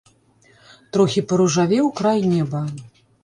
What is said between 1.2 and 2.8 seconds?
паружавеў край неба.